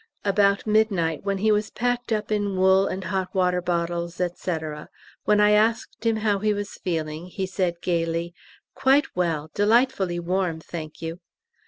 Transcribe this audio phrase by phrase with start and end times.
[0.25, 4.57] About midnight, when he was packed up in wool and hot water bottles, &c.,
[5.25, 8.33] when I asked him how he was feeling, he said gaily,
[8.73, 11.19] "Quite well, delightfully warm, thank you!"